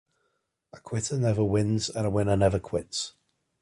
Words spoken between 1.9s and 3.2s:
a winner never quits.